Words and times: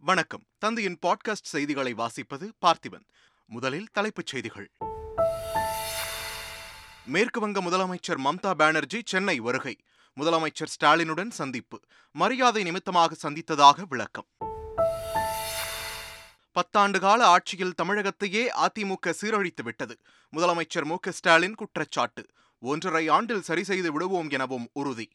வணக்கம். 0.00 0.44
தந்தையின் 0.58 0.98
பாட்காஸ்ட் 1.06 1.42
செய்திகளை 1.42 1.94
வாசிப்பது 1.94 2.50
பார்த்திபன். 2.66 3.04
முதலில் 3.46 3.88
தலைப்புச் 3.92 4.26
செய்திகள். 4.26 4.70
மேற்கு 7.06 7.40
வங்க 7.40 7.60
முதலமைச்சர் 7.60 8.18
மம்தா 8.24 8.50
பானர்ஜி 8.50 9.02
சென்னை 9.04 9.38
வருகை. 9.38 9.78
முதலமைச்சர் 10.20 10.66
ஸ்டாலினுடன் 10.66 11.30
சந்திப்பு. 11.30 11.80
மரியாதை 12.12 12.62
நிமித்தமாக 12.62 13.30
சந்தித்ததாக 13.30 13.82
விளக்கம். 13.88 14.26
பத்தாண்டு 16.52 16.98
கால 16.98 17.26
ஆட்சியில் 17.26 17.74
தமிழகத்தையே 17.82 18.48
அதிமுக 18.66 19.14
சீரழித்து 19.20 19.62
விட்டது. 19.62 19.98
முதலமைச்சர் 20.36 20.84
மு 20.84 20.96
க 20.96 21.10
ஸ்டாலின் 21.10 21.54
குற்றச்சாட்டு. 21.54 22.26
ஒன்றரை 22.60 23.08
ஆண்டில் 23.08 23.42
சரி 23.42 23.64
செய்து 23.64 23.92
விடுவோம் 23.92 24.30
எனவும் 24.30 24.68
உறுதி. 24.72 25.10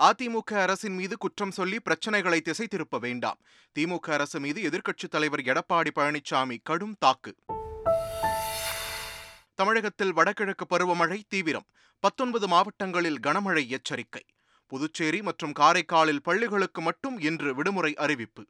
அதிமுக 0.00 0.54
அரசின் 0.54 0.94
மீது 0.94 1.18
குற்றம் 1.18 1.50
சொல்லி 1.50 1.76
பிரச்சனைகளை 1.76 2.40
திசை 2.40 2.66
திருப்ப 2.66 2.98
வேண்டாம். 2.98 3.38
திமுக 3.78 4.10
அரசு 4.10 4.40
மீது 4.40 4.62
எதிர்க்கட்சித் 4.62 5.10
தலைவர் 5.10 5.40
எடப்பாடி 5.40 5.90
பழனிசாமி 5.94 6.56
கடும் 6.62 6.96
தாக்கு. 6.98 7.34
தமிழகத்தில் 9.54 10.12
வடகிழக்கு 10.12 10.66
பருவமழை 10.70 11.22
தீவிரம். 11.28 11.66
பத்தொன்பது 12.00 12.48
மாவட்டங்களில் 12.48 13.20
கனமழை 13.20 13.68
எச்சரிக்கை. 13.68 14.24
புதுச்சேரி 14.66 15.22
மற்றும் 15.22 15.52
காரைக்காலில் 15.58 16.22
பள்ளிகளுக்கு 16.22 16.80
மட்டும் 16.80 17.18
இன்று 17.18 17.54
விடுமுறை 17.54 17.94
அறிவிப்பு. 17.94 18.46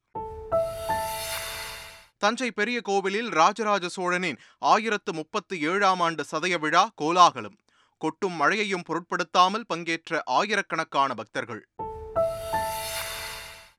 தஞ்சை 2.18 2.50
பெரிய 2.50 2.80
கோவிலில் 2.80 3.28
ராஜராஜ 3.28 3.88
சோழனின் 3.88 4.38
ஆயிரத்து 4.58 5.12
முப்பத்து 5.12 5.62
ஏழாம் 5.62 6.00
ஆண்டு 6.00 6.24
சதய 6.32 6.58
விழா 6.58 6.90
கோலாகலம். 6.94 7.58
கொட்டும் 7.98 8.32
மழையையும் 8.32 8.82
பொருட்படுத்தாமல் 8.82 9.66
பங்கேற்ற 9.66 10.22
ஆயிரக்கணக்கான 10.24 11.14
பக்தர்கள். 11.14 11.68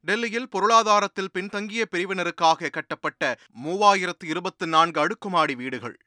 டெல்லியில் 0.02 0.50
பொருளாதாரத்தில் 0.50 1.32
பின்தங்கிய 1.32 1.88
பிரிவினருக்காக 1.92 2.70
கட்டப்பட்ட 2.70 3.38
மூவாயிரத்து 3.64 4.26
இருபத்தி 4.26 4.66
நான்கு 4.66 5.00
அடுக்குமாடி 5.02 5.56
வீடுகள். 5.56 5.98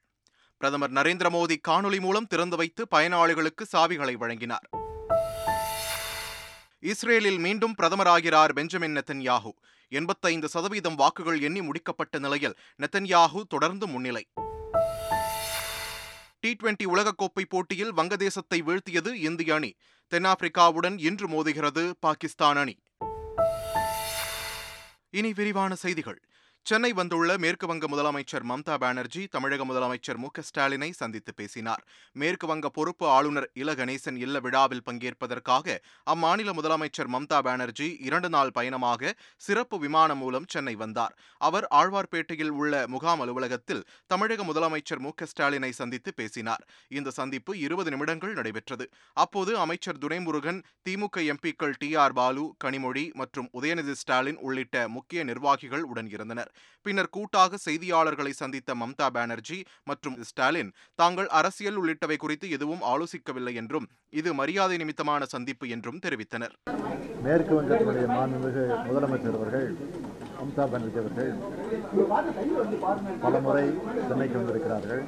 பிரதமர் 0.57 0.93
நரேந்திர 0.93 1.29
மோடி 1.31 1.57
காணொலி 1.69 2.01
மூலம் 2.01 2.27
திறந்து 2.27 2.57
வைத்து 2.57 2.87
பயனாளிகளுக்கு 2.95 3.65
சாவிகளை 3.73 4.15
வழங்கினார். 4.15 4.69
இஸ்ரேலில் 6.79 7.39
மீண்டும் 7.39 7.75
பிரதமராகிறார் 7.83 8.53
பெஞ்சமின் 8.53 8.97
நெத்தன்யாகு 8.97 9.53
எண்பத்தைந்து 9.89 10.49
சதவீதம் 10.49 10.95
வாக்குகள் 10.95 11.41
எண்ணி 11.41 11.61
முடிக்கப்பட்ட 11.61 12.19
நிலையில் 12.19 12.56
நெத்தன்யாகு 12.79 13.43
தொடர்ந்து 13.49 13.87
முன்னிலை. 13.87 14.27
டி 16.41 16.57
டுவெண்டி 16.63 16.87
உலகக்கோப்பை 16.87 17.45
போட்டியில் 17.49 17.95
வங்கதேசத்தை 17.95 18.61
வீழ்த்தியது 18.61 19.13
இந்திய 19.13 19.55
அணி. 19.55 19.77
தென்னாப்பிரிக்காவுடன் 20.11 20.99
இன்று 20.99 21.29
மோதுகிறது 21.29 21.93
பாகிஸ்தான் 22.01 22.57
அணி. 22.57 22.79
இனி 25.11 25.33
விரிவான 25.33 25.75
செய்திகள். 25.75 26.21
சென்னை 26.66 26.91
வந்துள்ள 26.92 27.36
மேற்கு 27.42 27.66
வங்க 27.66 27.84
முதலமைச்சர் 27.92 28.44
மம்தா 28.48 28.75
பானர்ஜி 28.83 29.22
தமிழக 29.34 29.62
முதலமைச்சர் 29.64 30.19
மு 30.22 30.28
ஸ்டாலினை 30.48 30.89
சந்தித்து 30.91 31.33
பேசினார். 31.34 31.80
மேற்கு 32.16 32.47
வங்க 32.47 32.66
பொறுப்பு 32.69 33.06
ஆளுநர் 33.14 33.47
இல 33.53 33.72
கணேசன் 33.75 34.19
இல்ல 34.25 34.41
விழாவில் 34.41 34.83
பங்கேற்பதற்காக 34.88 35.77
அம்மாநில 36.14 36.53
முதலமைச்சர் 36.58 37.11
மம்தா 37.14 37.38
பானர்ஜி 37.47 37.88
இரண்டு 38.08 38.28
நாள் 38.28 38.53
பயணமாக 38.58 39.12
சிறப்பு 39.47 39.78
விமானம் 39.78 40.20
மூலம் 40.25 40.47
சென்னை 40.47 40.75
வந்தார். 40.75 41.16
அவர் 41.41 41.66
ஆழ்வார்பேட்டையில் 41.81 42.55
உள்ள 42.61 42.83
முகாம் 42.94 43.25
அலுவலகத்தில் 43.27 43.83
தமிழக 44.06 44.47
முதலமைச்சர் 44.50 45.03
மு 45.06 45.12
ஸ்டாலினை 45.33 45.72
சந்தித்து 45.81 46.12
பேசினார். 46.14 46.62
இந்த 46.98 47.14
சந்திப்பு 47.19 47.58
இருபது 47.58 47.92
நிமிடங்கள் 47.97 48.38
நடைபெற்றது. 48.38 48.88
அப்போது 49.16 49.50
அமைச்சர் 49.64 50.00
துரைமுருகன் 50.05 50.62
திமுக 50.88 51.27
எம்பிக்கள் 51.34 51.77
டி 51.83 51.91
ஆர் 52.05 52.16
பாலு 52.20 52.47
கனிமொழி 52.64 53.06
மற்றும் 53.22 53.50
உதயநிதி 53.61 53.98
ஸ்டாலின் 54.05 54.41
உள்ளிட்ட 54.47 54.86
முக்கிய 54.98 55.20
நிர்வாகிகள் 55.33 55.86
உடன் 55.92 56.12
இருந்தனர். 56.16 56.50
பின்னர் 56.87 57.12
கூட்டாக 57.17 57.59
செய்தியாளர்களை 57.67 58.33
சந்தித்த 58.41 58.75
மம்தா 58.83 59.09
பானர்ஜி 59.17 59.59
மற்றும் 59.91 60.17
ஸ்டாலின் 60.29 60.70
தாங்கள் 61.00 61.28
அரசியல் 61.41 61.78
உள்ளிட்டவை 61.83 62.16
குறித்து 62.25 62.49
எதுவும் 62.56 62.84
ஆலோசிக்கவில்லை 62.93 63.55
என்றும் 63.62 63.88
இது 64.21 64.33
மரியாதை 64.41 64.78
நிமித்தமான 64.83 65.25
சந்திப்பு 65.34 65.69
என்றும் 65.77 66.03
தெரிவித்தனர். 66.06 66.55
மேற்கு 67.27 67.55
வங்கத்தினுடைய 67.59 68.06
மாண்புமிகு 68.16 68.65
முதலமைச்சர் 68.88 69.38
அவர்கள் 69.41 69.69
மம்தா 70.41 70.65
பானர்ஜி 70.72 71.00
அவர்கள் 71.03 71.33
பலமுறை 73.25 73.67
சென்னைக்கு 74.11 74.38
வந்திருக்கிறார்கள். 74.41 75.03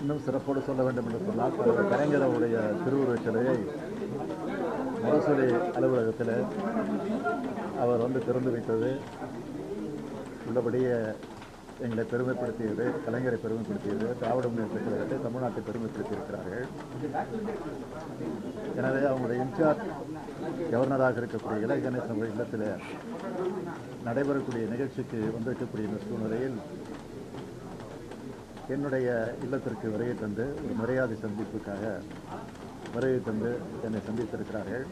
இன்னும் 0.00 0.24
சிறப்போடு 0.24 0.60
சொல்ல 0.66 0.80
வேண்டும் 0.86 1.06
என்று 1.08 1.20
சொன்னால் 1.26 1.54
கலைஞரவுடைய 1.92 2.56
திருவுருவச் 2.82 3.24
சிலையை 3.26 3.56
முரசொலி 5.04 5.46
அலுவலகத்தில் 5.76 6.34
அவர் 7.82 8.04
வந்து 8.06 8.20
திறந்து 8.26 8.50
வைத்தது 8.54 8.90
உள்ளபடியே 10.48 10.94
எங்களை 11.84 12.02
பெருமைப்படுத்தியது 12.10 12.84
கலைஞரை 13.06 13.38
பெருமைப்படுத்தியது 13.40 14.06
திராவிட 14.20 14.46
முன்னேற்ற 14.50 14.78
கழகத்தை 14.84 15.16
தமிழ்நாட்டை 15.24 15.62
பெருமைப்படுத்தியிருக்கிறார்கள். 15.66 16.64
எனவே 18.78 19.00
அவங்களுடைய 19.10 19.38
இன்சார்ஜ் 19.44 19.82
கவர்னராக 20.72 21.20
இருக்கக்கூடிய 21.22 21.66
இலை 21.66 21.78
கணேசன் 21.84 22.22
இல்லத்தில் 22.32 22.66
நடைபெறக்கூடிய 24.06 24.64
நிகழ்ச்சிக்கு 24.74 25.20
வந்திருக்கக்கூடிய 25.36 25.90
இந்த 25.90 26.00
சூழ்நிலையில் 26.06 26.58
என்னுடைய 28.74 29.08
இல்லத்திற்கு 29.46 29.86
வருகை 29.96 30.14
தந்து 30.22 30.46
ஒரு 30.64 30.74
மரியாதை 30.80 31.16
சந்திப்புக்காக 31.24 31.84
வருகை 32.94 33.20
தந்து 33.28 33.52
என்னை 33.86 34.00
சந்தித்திருக்கிறார்கள். 34.08 34.86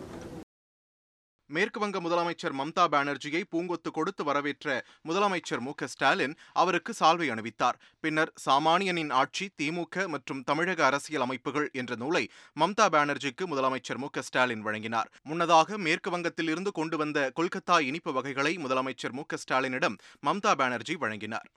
மேற்குவங்க 1.51 1.99
முதலமைச்சர் 2.01 2.55
மம்தா 2.59 2.85
பானர்ஜியை 2.93 3.43
பூங்கொத்து 3.53 3.91
கொடுத்து 3.93 4.25
வரவேற்ற 4.25 4.85
முதலமைச்சர் 5.09 5.61
மு 5.61 5.73
ஸ்டாலின் 5.85 6.35
அவருக்கு 6.53 6.93
சால்வை 7.01 7.27
அணிவித்தார். 7.31 7.77
பின்னர் 8.01 8.33
சாமானியனின் 8.45 9.13
ஆட்சி 9.13 9.47
திமுக 9.63 10.07
மற்றும் 10.07 10.43
தமிழக 10.43 10.85
அரசியல் 10.85 11.23
அமைப்புகள் 11.23 11.71
என்ற 11.73 11.95
நூலை 11.95 12.25
மம்தா 12.61 12.87
பானர்ஜிக்கு 12.97 13.47
முதலமைச்சர் 13.47 13.97
மு 13.97 14.09
ஸ்டாலின் 14.21 14.63
வழங்கினார். 14.63 15.11
முன்னதாக 15.23 15.79
மேற்கு 15.79 16.11
வங்கத்தில் 16.11 16.49
இருந்து 16.49 16.73
கொண்டு 16.73 16.97
வந்த 16.97 17.33
கொல்கத்தா 17.41 17.81
இனிப்பு 17.81 18.13
வகைகளை 18.13 18.55
முதலமைச்சர் 18.59 19.13
மு 19.13 19.25
ஸ்டாலினிடம் 19.45 19.99
மம்தா 20.27 20.55
பானர்ஜி 20.55 20.97
வழங்கினார். 20.97 21.49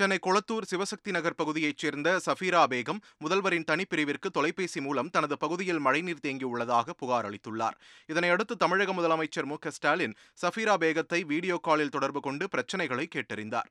சென்னை 0.00 0.16
கொளத்தூர் 0.24 0.66
சிவசக்தி 0.70 1.10
நகர் 1.14 1.36
பகுதியைச் 1.40 1.80
சேர்ந்த 1.82 2.08
சஃபீரா 2.26 2.60
பேகம் 2.72 3.00
முதல்வரின் 3.22 3.66
தனிப்பிரிவிற்கு 3.70 4.28
தொலைபேசி 4.36 4.80
மூலம் 4.84 5.10
தனது 5.16 5.34
பகுதியில் 5.42 5.80
மழைநீர் 5.86 6.22
தேங்கியுள்ளதாக 6.26 6.94
புகார் 7.00 7.26
அளித்துள்ளார். 7.28 7.76
இதனையடுத்து 8.12 8.54
தமிழக 8.62 8.92
முதலமைச்சர் 8.98 9.48
மு 9.50 9.56
ஸ்டாலின் 9.76 10.14
சஃபீரா 10.42 10.74
பேகத்தை 10.82 11.20
வீடியோ 11.32 11.56
காலில் 11.66 11.92
தொடர்பு 11.96 12.20
கொண்டு 12.26 12.46
பிரச்சனைகளை 12.54 13.04
கேட்டறிந்தார். 13.14 13.68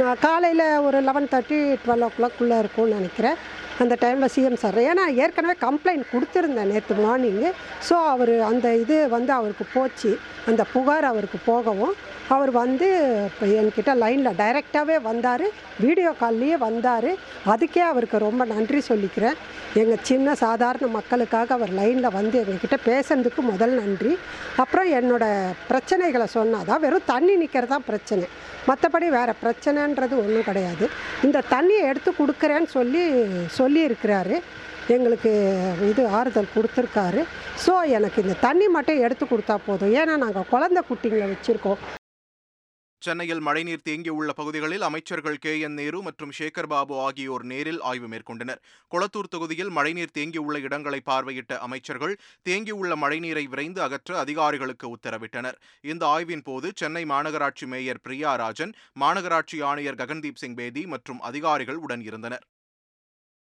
நான் 0.00 0.20
காலையில் 0.26 0.66
ஒரு 0.86 1.00
லெவன் 1.08 1.30
தேர்ட்டி 1.34 1.58
டுவெல் 1.82 2.06
ஓ 2.06 2.10
கிளாக்குள்ளே 2.16 2.58
இருக்கும்னு 2.62 2.98
நினைக்கிறேன். 3.00 3.36
அந்த 3.82 3.94
டைமில் 4.04 4.32
சிஎம் 4.36 4.60
சார் 4.62 4.78
ஏன்னா 4.90 5.04
ஏற்கனவே 5.24 5.56
கம்ப்ளைண்ட் 5.66 6.10
கொடுத்துருந்தேன் 6.12 6.72
நேற்று 6.74 6.96
மார்னிங்கு 7.06 7.50
ஸோ 7.88 7.98
அவர் 8.14 8.34
அந்த 8.52 8.66
இது 8.84 8.96
வந்து 9.16 9.32
அவருக்கு 9.40 9.66
போச்சு. 9.76 10.12
அந்த 10.52 10.62
புகார் 10.74 11.08
அவருக்கு 11.12 11.40
போகவும் 11.50 11.94
அவர் 12.34 12.50
வந்து 12.62 12.88
இப்போ 13.28 13.44
என்கிட்ட 13.60 13.92
லைனில் 14.02 14.38
டைரெக்டாகவே 14.40 14.96
வந்தார். 15.06 15.44
வீடியோ 15.84 16.10
கால்லையே 16.20 16.56
வந்தார். 16.66 17.08
அதுக்கே 17.52 17.82
அவருக்கு 17.90 18.18
ரொம்ப 18.26 18.42
நன்றி 18.52 18.80
சொல்லிக்கிறேன். 18.90 19.38
எங்கள் 19.80 20.04
சின்ன 20.10 20.34
சாதாரண 20.44 20.86
மக்களுக்காக 20.98 21.54
அவர் 21.58 21.72
லைனில் 21.80 22.14
வந்து 22.18 22.36
எங்ககிட்ட 22.42 22.78
பேசுனதுக்கு 22.88 23.42
முதல் 23.50 23.74
நன்றி. 23.80 24.12
அப்புறம் 24.62 24.88
என்னோடய 25.00 25.52
பிரச்சனைகளை 25.70 26.26
சொன்னாதான் 26.38 26.82
வெறும் 26.86 27.10
தண்ணி 27.12 27.36
நிற்கிறது 27.42 27.72
தான் 27.74 27.86
பிரச்சனை. 27.90 28.26
மற்றபடி 28.70 29.06
வேறு 29.18 29.34
பிரச்சனைன்றது 29.44 30.14
ஒன்றும் 30.24 30.48
கிடையாது. 30.48 30.86
இந்த 31.28 31.44
தண்ணியை 31.54 31.84
எடுத்து 31.92 32.12
கொடுக்குறேன்னு 32.22 32.70
சொல்லி 32.78 33.04
சொல்லியிருக்கிறாரு. 33.60 34.36
எங்களுக்கு 34.96 35.32
இது 35.92 36.02
ஆறுதல் 36.18 36.54
கொடுத்துருக்காரு. 36.56 37.22
ஸோ 37.64 37.74
எனக்கு 37.98 38.18
இந்த 38.24 38.36
தண்ணி 38.46 38.68
மட்டும் 38.76 39.02
எடுத்து 39.06 39.26
கொடுத்தா 39.32 39.56
போதும். 39.68 39.94
ஏன்னா 40.02 40.16
நாங்கள் 40.26 40.52
குழந்தை 40.52 40.82
குட்டிங்களை 40.90 41.28
வச்சுருக்கோம். 41.32 41.80
சென்னையில் 43.02 43.40
மழைநீர் 43.40 43.84
தேங்கியுள்ள 43.88 44.30
பகுதிகளில் 44.30 44.82
அமைச்சர்கள் 44.82 45.38
கே. 45.38 45.60
என். 45.60 45.72
நேரு 45.72 46.02
மற்றும் 46.02 46.32
சேகர் 46.38 46.66
பாபு 46.66 46.94
ஆகியோர் 47.00 47.44
நேரில் 47.44 47.80
ஆய்வு 47.80 48.08
மேற்கொண்டனர். 48.08 48.60
கொளத்தூர் 48.90 49.30
தொகுதியில் 49.30 49.70
மழைநீர் 49.70 50.14
தேங்கியுள்ள 50.18 50.58
இடங்களை 50.58 51.00
பார்வையிட்ட 51.06 51.58
அமைச்சர்கள் 51.58 52.14
தேங்கியுள்ள 52.48 52.96
மழைநீரை 52.96 53.44
விரைந்து 53.48 53.82
அகற்ற 53.82 54.18
அதிகாரிகளுக்கு 54.18 54.88
உத்தரவிட்டனர். 54.96 55.58
இந்த 55.84 56.06
ஆய்வின் 56.06 56.42
போது 56.42 56.70
சென்னை 56.74 57.04
மாநகராட்சி 57.04 57.66
மேயர் 57.66 58.00
பிரியா 58.02 58.34
ராஜன் 58.34 58.74
மாநகராட்சி 59.00 59.62
ஆணையர் 59.62 59.94
ககன்தீப் 59.94 60.40
சிங் 60.44 60.54
பேதி 60.54 60.86
மற்றும் 60.86 61.20
அதிகாரிகள் 61.20 61.76
உடன் 61.76 62.02
இருந்தனர். 62.02 62.44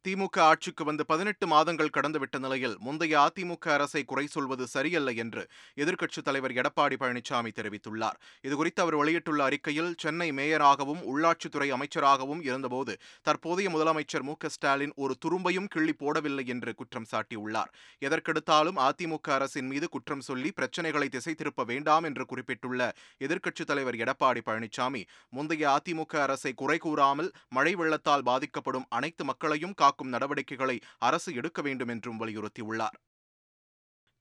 திமுக 0.04 0.38
ஆட்சிக்கு 0.40 0.82
வந்து 0.84 1.04
பதினெட்டு 1.06 1.46
மாதங்கள் 1.46 1.92
கடந்துவிட்ட 1.96 2.36
நிலையில் 2.38 2.76
முந்தைய 2.80 3.14
அதிமுக 3.20 3.66
அரசை 3.74 4.02
குறை 4.04 4.24
சொல்வது 4.26 4.64
சரியல்ல 4.74 5.10
என்று 5.22 5.42
எதிர்க்கட்சித் 5.76 6.26
தலைவர் 6.28 6.54
எடப்பாடி 6.54 6.96
பழனிசாமி 7.02 7.50
தெரிவித்துள்ளார். 7.58 8.16
இதுகுறித்து 8.44 8.80
அவர் 8.84 8.96
வெளியிட்டுள்ள 9.00 9.40
அறிக்கையில் 9.44 9.90
சென்னை 10.02 10.28
மேயராகவும் 10.38 11.02
உள்ளாட்சித்துறை 11.10 11.68
அமைச்சராகவும் 11.76 12.40
இருந்தபோது 12.42 12.94
தற்போதைய 13.22 13.70
முதலமைச்சர் 13.70 14.26
மு 14.28 14.36
ஸ்டாலின் 14.54 14.94
ஒரு 14.96 15.16
துரும்பையும் 15.24 15.68
கிள்ளி 15.74 15.94
போடவில்லை 16.02 16.44
என்று 16.46 16.74
குற்றம் 16.74 17.08
சாட்டியுள்ளார். 17.12 17.70
எதற்கெடுத்தாலும் 18.02 18.80
அதிமுக 18.86 19.28
அரசின் 19.30 19.68
மீது 19.68 19.88
குற்றம் 19.88 20.24
சொல்லி 20.30 20.52
பிரச்சனைகளை 20.56 21.08
திசை 21.08 21.34
திருப்ப 21.34 21.64
வேண்டாம் 21.64 22.04
என்று 22.04 22.26
குறிப்பிட்டுள்ள 22.32 22.80
எதிர்க்கட்சித் 23.20 23.70
தலைவர் 23.72 24.00
எடப்பாடி 24.02 24.44
பழனிசாமி 24.48 25.04
முந்தைய 25.32 25.68
அதிமுக 25.76 26.22
அரசை 26.22 26.54
குறை 26.54 26.78
கூறாமல் 26.78 27.30
மழை 27.50 27.74
வெள்ளத்தால் 27.74 28.26
பாதிக்கப்படும் 28.32 28.88
அனைத்து 28.90 29.22
மக்களையும் 29.24 29.78
காக்கும் 29.90 30.14
நடவடிக்கைகளை 30.16 30.78
அரசு 31.10 31.30
எடுக்க 31.34 31.60
வேண்டும் 31.62 31.94
என்றும் 31.96 32.20
வலியுறுத்தியுள்ளார். 32.24 32.98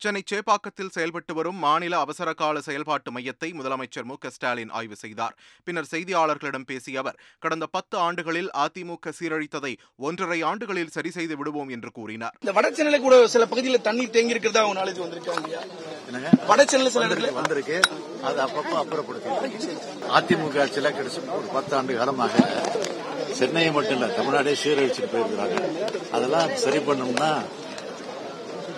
சென்னை 0.01 0.21
சேப்பாக்கத்தில் 0.31 0.91
செயல்பட்டு 0.95 1.33
வரும் 1.37 1.57
மாநில 1.63 1.93
அவசர 1.99 2.29
கால 2.33 2.59
செயல்பாட்டு 2.67 3.09
மையத்தை 3.11 3.49
முதலமைச்சர் 3.57 4.05
மு. 4.09 4.15
க. 4.23 4.29
ஸ்டாலின் 4.29 4.69
ஆய்வு 4.69 4.95
செய்தார். 4.95 5.33
பின்னர் 5.63 5.89
செய்தியாளர்களிடம் 5.93 6.67
பேசிய 6.69 6.99
அவர் 6.99 7.17
கடந்த 7.39 7.65
பத்து 7.65 7.97
ஆண்டுகளில் 7.97 8.49
அதிமுக 8.63 9.13
சீரழித்ததை 9.19 9.73
ஒன்றரை 10.07 10.39
ஆண்டுகளில் 10.41 10.93
சரி 10.95 11.11
செய்து 11.17 11.37
விடுவோம் 11.37 11.73
என்று 11.77 11.91
கூறினார். 11.97 12.37
இந்த 12.41 12.53
வட 12.57 12.69
சென்னையில 12.77 13.01
கூட 13.05 13.17
சில 13.35 13.45
பகுதியில் 13.53 13.85
தண்ணீர் 13.87 14.15
தேங்கி 14.15 14.35
இருக்கிறதா 14.35 14.63
உங்க 14.69 14.79
நாலேஜ் 14.81 15.03
வந்திருக்காங்க 15.05 15.51
என்னங்க? 16.07 16.31
வட 16.51 16.65
சென்னையில 16.65 16.93
சில 16.95 17.07
இடத்துல 17.09 17.33
வந்திருக்கு 17.41 17.77
அது 18.29 18.41
அப்பப்போ 18.47 18.77
அப்புறப்படுத்தி 18.83 19.29
அதிமுக 20.19 20.63
ஆட்சியில் 20.65 20.95
கிட்டத்தட்ட 20.95 21.39
ஒரு 21.41 21.49
பத்து 21.57 21.75
ஆண்டு 21.79 21.99
காலமாக 21.99 22.33
சென்னையை 23.39 23.71
மட்டும் 23.77 23.97
இல்ல 23.97 24.07
தமிழ்நாடே 24.17 24.53
சீரழிச்சுட்டு 24.63 25.11
போயிருக்கிறாங்க. 25.13 25.57
அதெல்லாம் 26.15 26.49
சரி 26.63 26.79
பண்ணோம்னா 26.89 27.31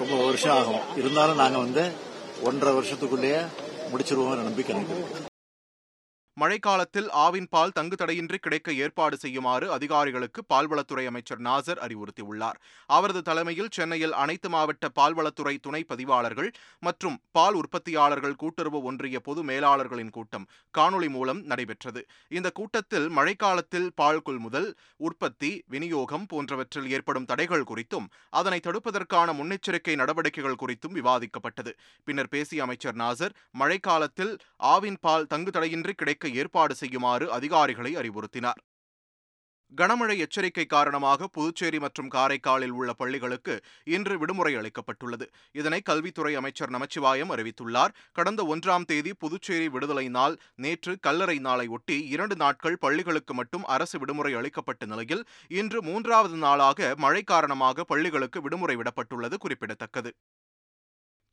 ரொம்ப 0.02 0.16
வருஷம் 0.26 0.56
ஆகும். 0.60 0.86
இருந்தாலும் 1.02 1.42
நாங்க 1.44 1.58
வந்து 1.66 1.84
ஒன்றரை 2.50 2.74
வருஷத்துக்குள்ளேயே 2.78 3.42
முடிச்சிருவோம் 3.92 4.48
நம்பிக்கை 4.50 4.76
எனக்கு 4.76 5.30
மழைக்காலத்தில் 6.40 7.10
ஆவின் 7.24 7.48
பால் 7.50 7.74
தங்குதடையின்றி 7.80 8.36
கிடைக்க 8.36 8.74
ஏற்பாடு 8.74 9.18
செய்யுமாறு 9.18 9.72
அதிகாரிகளுக்கு 9.72 10.42
பால்வளத்துறை 10.54 11.06
அமைச்சர் 11.06 11.42
நாசர் 11.42 11.82
அறிவுறுத்தியுள்ளார். 11.86 12.58
அவரது 12.86 13.22
தலைமையில் 13.22 13.72
சென்னையில் 13.72 14.14
அனைத்து 14.14 14.50
மாவட்ட 14.50 14.90
பால்வளத்துறை 15.00 15.58
துணை 15.62 15.84
பதிவாளர்கள் 15.84 16.52
மற்றும் 16.80 17.18
பால் 17.32 17.54
உற்பத்தியாளர்கள் 17.54 18.36
கூட்டுறவு 18.36 18.82
ஒன்றிய 18.84 19.20
பொது 19.20 19.44
மேலாளர்களின் 19.44 20.10
கூட்டம் 20.10 20.48
காணொளி 20.78 21.10
மூலம் 21.10 21.42
நடைபெற்றது. 21.42 22.04
இந்த 22.28 22.50
கூட்டத்தில் 22.50 23.10
மழைக்காலத்தில் 23.10 23.90
பால் 23.96 24.22
கொள்முதல் 24.22 24.70
உற்பத்தி 24.98 25.52
விநியோகம் 25.68 26.26
போன்றவற்றில் 26.26 26.90
ஏற்படும் 26.90 27.26
தடைகள் 27.26 27.68
குறித்தும் 27.74 28.08
அதனை 28.30 28.60
தடுப்பதற்கான 28.64 29.34
முன்னெச்சரிக்கை 29.42 29.96
நடவடிக்கைகள் 29.96 30.60
குறித்தும் 30.64 30.98
விவாதிக்கப்பட்டது. 31.00 31.74
பின்னர் 32.04 32.28
பேசிய 32.28 32.64
அமைச்சர் 32.64 32.96
நாசர் 32.96 33.38
மழைக்காலத்தில் 33.60 34.34
ஆவின் 34.64 35.00
பால் 35.02 35.30
தங்குதடையின்றி 35.34 35.92
கிடைக்க 35.92 36.21
கிடைக்க 36.22 36.42
ஏற்பாடு 36.42 36.74
செய்யுமாறு 36.82 37.26
அதிகாரிகளை 37.38 37.92
அறிவுறுத்தினார். 38.02 38.60
கனமழை 39.72 40.16
எச்சரிக்கை 40.24 40.64
காரணமாக 40.72 41.28
புதுச்சேரி 41.36 41.78
மற்றும் 41.84 42.10
காரைக்காலில் 42.16 42.74
உள்ள 42.80 42.92
பள்ளிகளுக்கு 42.94 43.54
இன்று 43.96 44.16
விடுமுறை 44.22 44.54
அளிக்கப்பட்டுள்ளது. 44.60 45.26
இதனை 45.60 45.80
கல்வித்துறை 45.90 46.34
அமைச்சர் 46.40 46.74
நமச்சிவாயம் 46.76 47.32
அறிவித்துள்ளார். 47.36 47.94
கடந்த 48.20 48.44
ஒன்றாம் 48.54 48.88
தேதி 48.90 49.12
புதுச்சேரி 49.24 49.68
விடுதலை 49.76 50.06
நாள் 50.18 50.36
நேற்று 50.66 50.96
கல்லறை 51.08 51.38
நாளை 51.48 51.68
ஒட்டி 51.78 51.98
இரண்டு 52.16 52.38
நாட்கள் 52.44 52.78
பள்ளிகளுக்கு 52.86 53.36
மட்டும் 53.40 53.66
அரசு 53.76 54.00
விடுமுறை 54.04 54.34
அளிக்கப்பட்ட 54.42 54.92
நிலையில் 54.94 55.24
இன்று 55.62 55.82
மூன்றாவது 55.90 56.40
நாளாக 56.46 56.92
மழை 57.06 57.24
காரணமாக 57.34 57.88
பள்ளிகளுக்கு 57.94 58.42
விடுமுறை 58.48 58.78
விடப்பட்டுள்ளது 58.82 59.38
குறிப்பிடத்தக்கது. 59.46 60.12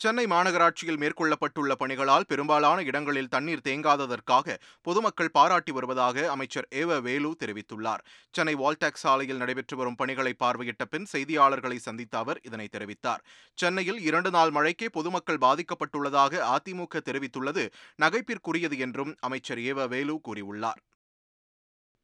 சென்னை 0.00 0.24
மாநகராட்சியில் 0.26 0.98
மேற்கொள்ளப்பட்டுள்ள 1.02 1.72
பணிகளால் 1.72 2.26
பெரும்பாலான 2.28 2.82
இடங்களில் 2.82 3.28
தண்ணீர் 3.28 3.64
தேங்காததற்காக 3.64 4.54
பொதுமக்கள் 4.82 5.30
பாராட்டி 5.30 5.72
வருவதாக 5.72 6.26
அமைச்சர் 6.30 6.68
ஏவ 6.70 7.00
வேலு 7.00 7.30
தெரிவித்துள்ளார். 7.40 8.02
சென்னை 8.30 8.54
வால்டாக்ஸ் 8.54 9.04
சாலையில் 9.04 9.36
நடைபெற்று 9.36 9.76
வரும் 9.76 9.94
பணிகளை 9.94 10.34
பார்வையிட்ட 10.44 10.84
பின் 10.90 11.08
செய்தியாளர்களை 11.12 11.76
சந்தித்த 11.76 12.18
அவர் 12.18 12.40
இதனை 12.42 12.68
தெரிவித்தார். 12.76 13.24
சென்னையில் 13.58 14.00
இரண்டு 14.00 14.30
நாள் 14.30 14.50
மழைக்கே 14.50 14.88
பொதுமக்கள் 14.88 15.42
பாதிக்கப்பட்டுள்ளதாக 15.46 16.44
அதிமுக 16.56 17.02
தெரிவித்துள்ளது. 17.08 17.64
நகைப்பிற்குரியது 18.02 18.78
என்றும் 18.78 19.14
அமைச்சர் 19.20 19.58
ஏவ 19.58 19.88
வேலு 19.88 20.20
கூறியுள்ளார். 20.28 20.80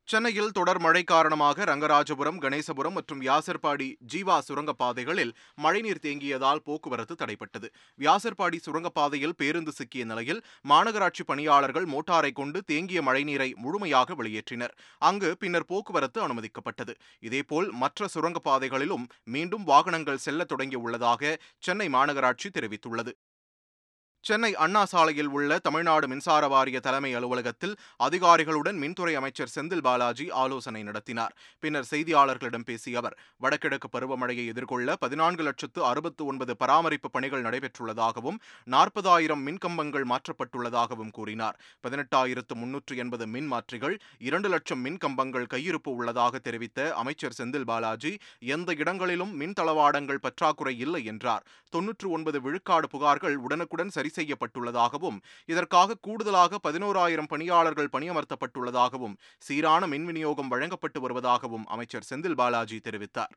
சென்னையில் 0.09 0.51
தொடர் 0.53 0.79
மழை 0.79 1.03
காரணமாக 1.03 1.65
ரங்கராஜபுரம் 1.65 2.41
கணேசபுரம் 2.43 2.97
மற்றும் 2.97 3.21
வியாசர்பாடி 3.21 3.87
ஜீவா 4.13 4.37
சுரங்கப்பாதைகளில் 4.49 5.33
மழைநீர் 5.55 6.01
தேங்கியதால் 6.03 6.61
போக்குவரத்து 6.65 7.15
தடைப்பட்டது. 7.15 7.69
வியாசர்பாடி 7.99 8.59
சுரங்கப்பாதையில் 8.67 9.37
பேருந்து 9.37 9.73
சிக்கிய 9.73 10.05
நிலையில் 10.05 10.45
மாநகராட்சி 10.69 11.25
பணியாளர்கள் 11.27 11.87
மோட்டாரை 11.87 12.33
கொண்டு 12.33 12.61
தேங்கிய 12.65 13.03
மழைநீரை 13.03 13.51
முழுமையாக 13.57 14.15
வெளியேற்றினர். 14.15 14.75
அங்கு 14.99 15.37
பின்னர் 15.37 15.71
போக்குவரத்து 15.73 16.21
அனுமதிக்கப்பட்டது. 16.29 16.95
இதேபோல் 17.21 17.71
மற்ற 17.73 18.09
சுரங்கப்பாதைகளிலும் 18.15 19.07
மீண்டும் 19.25 19.65
வாகனங்கள் 19.65 20.25
செல்ல 20.27 20.47
தொடங்கியுள்ளதாக 20.53 21.37
சென்னை 21.59 21.89
மாநகராட்சி 21.89 22.51
தெரிவித்துள்ளது. 22.59 23.15
சென்னை 24.27 24.51
அண்ணா 24.65 24.83
சாலையில் 24.91 25.31
உள்ள 25.37 25.57
தமிழ்நாடு 25.59 26.07
மின்சார 26.11 26.45
வாரிய 26.49 26.79
தலைமை 26.85 27.09
அலுவலகத்தில் 27.15 27.75
அதிகாரிகளுடன் 28.07 28.79
மின்துறை 28.83 29.15
அமைச்சர் 29.21 29.51
செந்தில் 29.55 29.83
பாலாஜி 29.87 30.27
ஆலோசனை 30.43 30.81
நடத்தினார். 30.83 31.35
பின்னர் 31.63 31.89
செய்தியாளர்களிடம் 31.91 32.65
பேசிய 32.69 32.99
அவர் 32.99 33.17
வடகிழக்கு 33.45 33.89
பருவமழையை 33.97 34.45
எதிர்கொள்ள 34.53 34.95
பதினான்கு 35.03 35.43
லட்சத்து 35.49 35.83
அறுபத்து 35.91 36.23
ஒன்பது 36.31 36.55
பராமரிப்பு 36.63 37.11
பணிகள் 37.17 37.45
நடைபெற்றுள்ளதாகவும் 37.49 38.39
நாற்பதாயிரம் 38.75 39.43
மின்கம்பங்கள் 39.49 40.07
மாற்றப்பட்டுள்ளதாகவும் 40.13 41.13
கூறினார். 41.19 41.59
பதினெட்டாயிரத்து 41.87 42.57
முன்னூற்று 42.63 42.97
எண்பது 43.05 43.27
மின் 43.35 43.51
மாற்றிகள் 43.53 43.99
இரண்டு 44.31 44.51
லட்சம் 44.55 44.83
மின் 44.87 44.99
கம்பங்கள் 45.05 45.51
கையிருப்பு 45.57 45.93
உள்ளதாக 45.99 46.43
தெரிவித்த 46.49 46.89
அமைச்சர் 47.03 47.39
செந்தில் 47.41 47.69
பாலாஜி 47.73 48.15
எந்த 48.57 48.79
இடங்களிலும் 48.85 49.37
மின் 49.43 49.55
தளவாடங்கள் 49.61 50.25
பற்றாக்குறை 50.27 50.75
இல்லை 50.87 51.05
என்றார். 51.15 51.47
தொன்னூற்று 51.75 52.09
ஒன்பது 52.17 52.41
விழுக்காடு 52.49 52.87
புகார்கள் 52.97 53.39
உடனுக்குடன் 53.47 53.95
சரி 53.99 54.13
செய்யப்பட்டுள்ளதாகவும் 54.17 55.19
இதற்காக 55.53 55.99
கூடுதலாக 56.01 56.61
பதினோராயிரம் 56.69 57.31
பணியாளர்கள் 57.33 57.93
பணியமர்த்தப்பட்டுள்ளதாகவும் 57.97 59.17
சீரான 59.39 59.87
மின் 59.87 60.05
விநியோகம் 60.05 60.53
வழங்கப்பட்டு 60.55 61.01
வருவதாகவும் 61.01 61.67
அமைச்சர் 61.67 62.09
செந்தில் 62.11 62.39
பாலாஜி 62.43 62.79
தெரிவித்தார். 62.89 63.35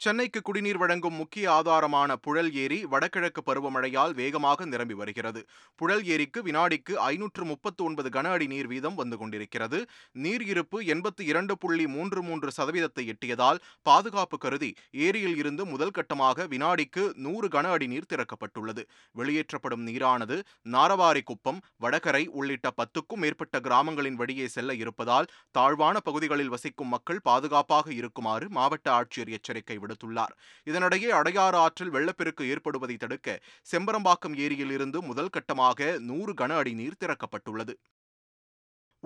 சென்னைக்கு 0.00 0.40
குடிநீர் 0.42 0.78
வழங்கும் 0.80 1.16
முக்கிய 1.20 1.46
ஆதாரமான 1.50 2.10
புழல் 2.24 2.50
ஏரி 2.62 2.78
வடகிழக்கு 2.92 3.40
பருவமழையால் 3.46 4.12
வேகமாக 4.18 4.66
நிரம்பி 4.66 4.96
வருகிறது. 4.98 5.40
புழல் 5.78 6.04
ஏரிக்கு 6.14 6.40
வினாடிக்கு 6.42 6.94
ஐநூற்று 7.04 7.44
முப்பத்து 7.44 7.80
ஒன்பது 7.84 8.10
கன 8.10 8.30
அடி 8.30 8.46
நீர் 8.46 8.68
வீதம் 8.72 8.94
வந்து 8.94 9.16
கொண்டிருக்கிறது. 9.16 9.78
நீர் 10.24 10.44
இருப்பு 10.52 10.80
எண்பத்தி 10.94 11.22
இரண்டு 11.30 11.54
புள்ளி 11.62 11.86
மூன்று 11.94 12.22
மூன்று 12.22 12.50
சதவீதத்தை 12.58 13.04
எட்டியதால் 13.14 13.60
பாதுகாப்பு 13.82 14.38
கருதி 14.38 14.70
ஏரியில் 15.06 15.36
இருந்து 15.36 15.64
முதல் 15.64 15.94
கட்டமாக 15.98 16.46
வினாடிக்கு 16.52 17.04
நூறு 17.26 17.50
கன 17.56 17.72
அடி 17.76 17.88
நீர் 17.94 18.10
திறக்கப்பட்டுள்ளது. 18.12 18.84
வெளியேற்றப்படும் 19.14 19.84
நீரானது 19.88 20.38
நாரவாரி 20.76 21.24
குப்பம் 21.32 21.62
வடகரை 21.86 22.24
உள்ளிட்ட 22.38 22.74
பத்துக்கும் 22.82 23.24
மேற்பட்ட 23.26 23.56
கிராமங்களின் 23.60 24.20
வழியே 24.22 24.48
செல்ல 24.48 24.78
இருப்பதால் 24.82 25.30
தாழ்வான 25.54 25.96
பகுதிகளில் 26.00 26.54
வசிக்கும் 26.56 26.94
மக்கள் 26.96 27.24
பாதுகாப்பாக 27.30 27.92
இருக்குமாறு 28.00 28.48
மாவட்ட 28.50 28.86
ஆட்சியர் 29.00 29.34
எச்சரிக்கை 29.36 29.78
விடுத்துள்ளார். 29.86 30.34
இதனிடையே 30.64 31.10
அடையாறு 31.20 31.58
ஆற்றில் 31.64 31.90
வெள்ளப்பெருக்கு 31.90 32.44
ஏற்படுவதை 32.44 32.96
தடுக்க 32.96 33.40
செம்பரம்பாக்கம் 33.72 34.36
ஏரியில் 34.36 34.70
இருந்து 34.70 35.02
முதல் 35.02 35.30
கட்டமாக 35.30 35.98
நூறு 36.00 36.34
கன 36.34 36.54
அடி 36.56 36.74
நீர் 36.74 37.00
திறக்கப்பட்டுள்ளது. 37.04 37.74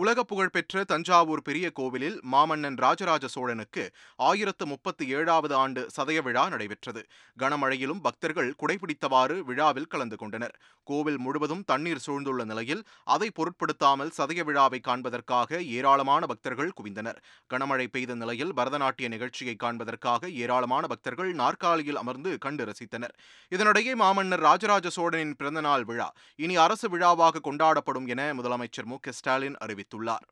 உலக 0.00 0.23
புகழ்பெற்ற 0.30 0.83
தஞ்சாவூர் 0.90 1.42
பெரிய 1.47 1.66
கோவிலில் 1.78 2.16
மாமன்னன் 2.33 2.76
ராஜராஜ 2.85 3.25
சோழனுக்கு 3.35 3.85
ஆயிரத்து 4.28 4.64
முப்பத்தி 4.66 5.04
ஏழாவது 5.16 5.54
ஆண்டு 5.54 5.80
சதய 5.97 6.19
விழா 6.26 6.45
நடைபெற்றது. 6.49 7.02
கனமழையிலும் 7.38 8.02
பக்தர்கள் 8.07 8.50
குடைபிடித்தவாறு 8.61 9.37
விழாவில் 9.49 9.88
கலந்து 9.92 10.16
கொண்டனர். 10.16 10.54
கோவில் 10.90 11.19
முழுவதும் 11.25 11.64
தண்ணீர் 11.71 12.02
சூழ்ந்துள்ள 12.07 12.45
நிலையில் 12.45 12.83
அதை 13.14 13.28
பொருட்படுத்தாமல் 13.38 14.14
சதய 14.19 14.45
விழாவை 14.45 14.80
காண்பதற்காக 14.88 15.61
ஏராளமான 15.78 16.23
பக்தர்கள் 16.33 16.73
குவிந்தனர். 16.80 17.19
கனமழை 17.54 17.87
பெய்த 17.97 18.14
நிலையில் 18.14 18.54
பரதநாட்டிய 18.61 19.09
நிகழ்ச்சியை 19.09 19.57
காண்பதற்காக 19.57 20.30
ஏராளமான 20.45 20.87
பக்தர்கள் 20.95 21.33
நாற்காலியில் 21.42 22.00
அமர்ந்து 22.04 22.33
கண்டு 22.47 22.66
ரசித்தனர். 22.71 23.14
இதனிடையே 23.57 23.95
மாமன்னர் 24.04 24.47
ராஜராஜ 24.49 24.88
சோழனின் 24.99 25.37
பிறந்தநாள் 25.42 25.87
விழா 25.90 26.09
இனி 26.45 26.57
அரசு 26.66 26.88
விழாவாக 26.97 27.45
கொண்டாடப்படும் 27.50 28.09
என 28.14 28.33
முதலமைச்சர் 28.40 28.90
மு 28.92 28.99
ஸ்டாலின் 29.21 29.57
அறிவித்தார். 29.57 29.88
தெரிவித்துள்ளார். 29.90 30.26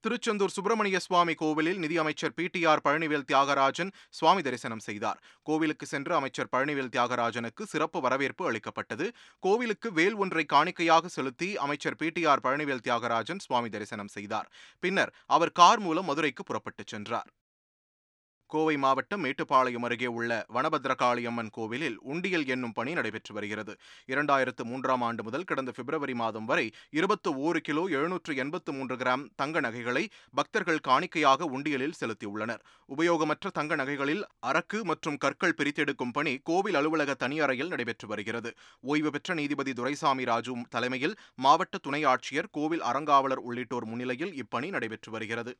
திருச்செந்தூர் 0.00 0.50
சுப்பிரமணிய 0.50 0.98
சுவாமி 0.98 1.34
கோவிலில் 1.34 1.78
நிதியமைச்சர் 1.78 2.34
பிடிஆர் 2.36 2.82
பழனிவேல் 2.84 3.24
தியாகராஜன் 3.32 3.92
சுவாமி 4.10 4.42
தரிசனம் 4.42 4.78
செய்தார். 4.78 5.22
கோவிலுக்கு 5.42 5.86
சென்று 5.86 6.14
அமைச்சர் 6.14 6.48
பழனிவேல் 6.52 6.92
தியாகராஜனுக்கு 6.96 7.62
சிறப்பு 7.62 8.00
வரவேற்பு 8.00 8.46
அளிக்கப்பட்டது. 8.46 9.12
கோவிலுக்கு 9.38 9.92
வேல் 9.92 10.14
ஒன்றை 10.14 10.44
காணிக்கையாக 10.52 11.06
செலுத்தி 11.06 11.56
அமைச்சர் 11.56 11.96
பிடிஆர் 12.02 12.44
பழனிவேல் 12.44 12.84
தியாகராஜன் 12.88 13.38
சுவாமி 13.38 13.68
தரிசனம் 13.68 14.08
செய்தார். 14.08 14.52
பின்னர் 14.78 15.14
அவர் 15.26 15.52
கார் 15.52 15.78
மூலம் 15.78 16.04
மதுரைக்கு 16.04 16.44
புறப்பட்டுச் 16.44 16.86
சென்றார். 16.86 17.30
கோவை 18.46 18.76
மாவட்டம் 18.76 19.22
மேட்டுப்பாளையம் 19.24 19.84
அருகே 19.86 20.06
உள்ள 20.06 20.30
வனபத்ரகாளியம்மன் 20.54 21.50
கோவிலில் 21.50 21.96
உண்டியல் 22.12 22.46
என்னும் 22.46 22.72
பணி 22.72 22.92
நடைபெற்று 22.92 23.34
வருகிறது. 23.34 23.72
இரண்டாயிரத்து 24.06 24.64
மூன்றாம் 24.64 25.00
ஆண்டு 25.00 25.22
முதல் 25.22 25.44
கடந்த 25.44 25.70
பிப்ரவரி 25.70 26.14
மாதம் 26.14 26.44
வரை 26.44 26.66
இருபத்து 26.90 27.30
ஓரு 27.46 27.56
கிலோ 27.56 27.84
எழுநூற்று 27.96 28.36
எண்பத்து 28.36 28.72
மூன்று 28.72 28.96
கிராம் 28.96 29.24
தங்க 29.36 29.60
நகைகளை 29.60 30.04
பக்தர்கள் 30.34 30.80
காணிக்கையாக 30.88 31.48
உண்டியலில் 31.58 31.98
செலுத்தியுள்ளனர். 32.00 32.62
உபயோகமற்ற 32.96 33.50
தங்க 33.50 33.74
நகைகளில் 33.74 34.22
அரக்கு 34.40 34.84
மற்றும் 34.84 35.16
கற்கள் 35.16 35.56
பிரித்தெடுக்கும் 35.60 36.12
பணி 36.12 36.34
கோவில் 36.42 36.74
அலுவலக 36.74 37.16
தனியறையில் 37.24 37.72
நடைபெற்று 37.74 38.08
வருகிறது. 38.08 38.52
ஓய்வு 38.80 39.10
பெற்ற 39.10 39.34
நீதிபதி 39.34 39.72
துரைசாமி 39.72 40.24
ராஜு 40.24 40.54
தலைமையில் 40.68 41.18
மாவட்ட 41.34 41.78
துணை 41.78 42.04
ஆட்சியர் 42.04 42.50
கோவில் 42.50 42.82
அறங்காவலர் 42.82 43.44
உள்ளிட்டோர் 43.48 43.84
முன்னிலையில் 43.84 44.34
இப்பணி 44.44 44.70
நடைபெற்று 44.70 45.10
வருகிறது. 45.10 45.54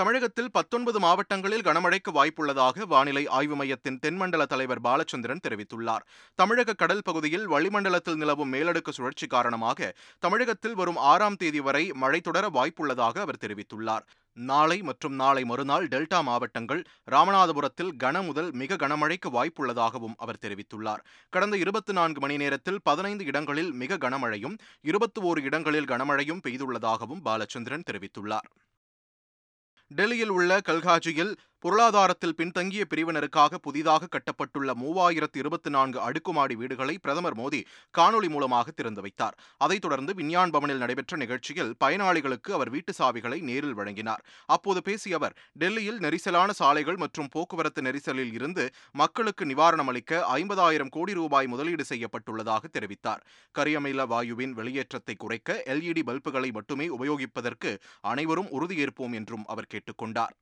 தமிழகத்தில் 0.00 0.50
பத்தொன்பது 0.50 0.98
மாவட்டங்களில் 1.04 1.64
கனமழைக்கு 1.66 2.10
வாய்ப்புள்ளதாக 2.18 2.84
வானிலை 2.92 3.22
ஆய்வு 3.38 3.56
மையத்தின் 3.56 3.98
தென்மண்டல 3.98 4.42
தலைவர் 4.52 4.80
பாலச்சந்திரன் 4.80 5.42
தெரிவித்துள்ளார். 5.46 6.04
தமிழக 6.34 6.74
கடல் 6.82 7.02
பகுதியில் 7.08 7.44
வளிமண்டலத்தில் 7.48 8.16
நிலவும் 8.16 8.52
மேலடுக்கு 8.52 8.92
சுழற்சி 8.98 9.26
காரணமாக 9.26 9.90
தமிழகத்தில் 10.18 10.74
வரும் 10.74 11.00
ஆறாம் 11.10 11.36
தேதி 11.36 11.60
வரை 11.60 11.84
மழை 11.92 12.20
தொடர 12.20 12.48
வாய்ப்புள்ளதாக 12.48 13.18
அவர் 13.24 13.40
தெரிவித்துள்ளார். 13.44 14.06
நாளை 14.36 14.78
மற்றும் 14.82 15.14
நாளை 15.14 15.42
மறுநாள் 15.44 15.88
டெல்டா 15.88 16.22
மாவட்டங்கள் 16.22 16.82
ராமநாதபுரத்தில் 17.10 17.92
கன 18.04 18.24
முதல் 18.26 18.50
மிக 18.62 18.80
கனமழைக்கு 18.84 19.30
வாய்ப்புள்ளதாகவும் 19.36 20.16
அவர் 20.16 20.42
தெரிவித்துள்ளார். 20.46 21.04
கடந்த 21.30 21.56
இருபத்தி 21.56 21.92
நான்கு 21.92 22.20
மணி 22.20 22.36
நேரத்தில் 22.36 22.80
பதினைந்து 22.82 23.24
இடங்களில் 23.24 23.70
மிக 23.84 24.00
கனமழையும் 24.06 24.56
இருபத்தி 24.80 25.22
ஓரு 25.22 25.42
இடங்களில் 25.50 25.90
கனமழையும் 25.94 26.42
பெய்துள்ளதாகவும் 26.46 27.24
பாலச்சந்திரன் 27.24 27.88
தெரிவித்துள்ளார். 27.90 28.50
டெல்லியில் 29.94 30.28
உள்ள 30.28 30.60
கல்காஜியில் 30.60 31.32
பொருளாதாரத்தில் 31.62 32.34
பின்தங்கிய 32.34 32.84
பிரிவினருக்காக 32.90 33.54
புதிதாக 33.54 34.06
கட்டப்பட்டுள்ள 34.06 34.70
மூவாயிரத்து 34.82 35.36
இருபத்தி 35.36 35.70
நான்கு 35.70 36.00
அடுக்குமாடி 36.00 36.54
வீடுகளை 36.54 36.98
பிரதமர் 36.98 37.36
மோடி 37.36 37.60
காணொலி 37.98 38.28
மூலமாக 38.28 38.70
திறந்து 38.70 39.00
வைத்தார். 39.00 39.36
அதைத் 39.56 39.80
தொடர்ந்து 39.80 40.14
விஞ்ஞான் 40.14 40.50
பவனில் 40.50 40.76
நடைபெற்ற 40.76 41.16
நிகழ்ச்சியில் 41.16 41.74
பயனாளிகளுக்கு 41.84 42.52
அவர் 42.52 42.70
வீட்டு 42.70 42.94
சாவிகளை 42.98 43.40
நேரில் 43.40 43.74
வழங்கினார். 43.74 44.24
அப்போது 44.46 44.82
பேசிய 44.82 45.16
அவர் 45.16 45.36
டெல்லியில் 45.52 45.98
நெரிசலான 45.98 46.50
சாலைகள் 46.50 46.96
மற்றும் 46.96 47.28
போக்குவரத்து 47.28 47.82
நெரிசலில் 47.82 48.32
இருந்து 48.32 48.70
மக்களுக்கு 48.92 49.44
நிவாரணம் 49.44 49.88
அளிக்க 49.88 50.24
ஐம்பதாயிரம் 50.32 50.88
கோடி 50.88 51.12
ரூபாய் 51.12 51.46
முதலீடு 51.46 51.84
செய்யப்பட்டுள்ளதாக 51.88 52.64
தெரிவித்தார். 52.72 53.24
கரியமில 53.58 54.06
வாயுவின் 54.06 54.50
வெளியேற்றத்தை 54.50 55.14
குறைக்க 55.14 55.62
எல்இடி 55.66 56.02
பல்புகளை 56.02 56.50
மட்டுமே 56.50 56.88
உபயோகிப்பதற்கு 56.88 57.72
அனைவரும் 58.00 58.50
உறுதியேற்போம் 58.50 59.12
என்றும் 59.12 59.44
அவர் 59.46 59.72
கேட்டுக்கொண்டார் 59.74 60.36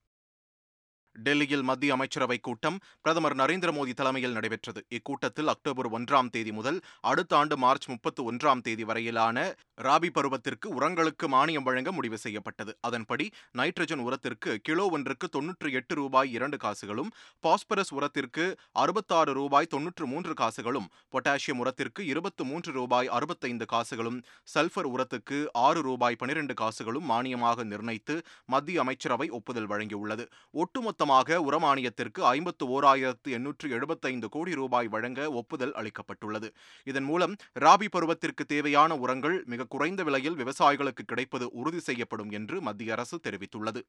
டெல்லியில் 1.23 1.63
மத்திய 1.63 1.97
அமைச்சரவைக் 1.97 2.41
கூட்டம் 2.41 2.77
பிரதமர் 3.01 3.37
நரேந்திர 3.37 3.71
மோடி 3.73 3.93
தலைமையில் 3.93 4.33
நடைபெற்றது. 4.33 4.81
இக்கூட்டத்தில் 4.91 5.47
அக்டோபர் 5.47 5.89
ஒன்றாம் 5.91 6.31
தேதி 6.31 6.53
முதல் 6.53 6.79
அடுத்த 7.01 7.37
ஆண்டு 7.37 7.57
மார்ச் 7.59 7.89
முப்பத்து 7.89 8.33
ஒன்றாம் 8.33 8.61
தேதி 8.61 8.85
வரையிலான 8.85 9.37
ராபி 9.83 10.11
பருவத்திற்கு 10.11 10.69
உரங்களுக்கு 10.79 11.27
மானியம் 11.29 11.63
வழங்க 11.63 11.93
முடிவு 11.93 12.19
செய்யப்பட்டது. 12.19 12.73
அதன்படி 12.81 13.27
நைட்ரஜன் 13.59 14.05
உரத்திற்கு 14.07 14.51
கிலோ 14.63 14.87
ஒன்றுக்கு 14.87 15.29
தொன்னூற்றி 15.37 15.73
எட்டு 15.73 15.95
ரூபாய் 15.95 16.33
இரண்டு 16.33 16.57
காசுகளும் 16.57 17.11
பாஸ்பரஸ் 17.41 17.93
உரத்திற்கு 17.95 18.45
அறுபத்தாறு 18.73 19.33
ரூபாய் 19.33 19.67
தொன்னூற்று 19.67 20.07
மூன்று 20.07 20.35
காசுகளும் 20.35 20.89
பொட்டாசியம் 21.13 21.61
உரத்திற்கு 21.65 22.01
இருபத்து 22.07 22.45
மூன்று 22.45 22.73
ரூபாய் 22.73 23.09
அறுபத்தைந்து 23.09 23.67
காசுகளும் 23.67 24.19
சல்பர் 24.55 24.89
உரத்துக்கு 24.95 25.39
ஆறு 25.67 25.83
ரூபாய் 25.83 26.17
பனிரெண்டு 26.17 26.55
காசுகளும் 26.55 27.09
மானியமாக 27.11 27.65
நிர்ணயித்து 27.65 28.17
மத்திய 28.47 28.81
அமைச்சரவை 28.81 29.29
ஒப்புதல் 29.31 29.69
வழங்கியுள்ளது. 29.69 30.27
மூலமாக 31.09 31.37
உரமானியத்திற்கு 31.49 32.21
ஐம்பத்து 32.31 32.65
ஓராயிரத்து 32.75 33.29
எண்ணூற்று 33.37 33.67
எழுபத்தைந்து 33.77 34.27
கோடி 34.35 34.53
ரூபாய் 34.61 34.89
வழங்க 34.95 35.21
ஒப்புதல் 35.41 35.73
அளிக்கப்பட்டுள்ளது. 35.81 36.49
இதன் 36.91 37.07
மூலம் 37.11 37.35
ராபி 37.65 37.89
பருவத்திற்கு 37.95 38.45
தேவையான 38.53 38.99
உரங்கள் 39.05 39.37
மிக 39.53 39.67
குறைந்த 39.75 40.03
விலையில் 40.09 40.37
விவசாயிகளுக்கு 40.43 41.05
கிடைப்பது 41.13 41.49
உறுதி 41.61 41.81
செய்யப்படும் 41.89 42.35
என்று 42.39 42.59
மத்திய 42.69 42.97
அரசு 42.97 43.19
தெரிவித்துள்ளது. 43.27 43.83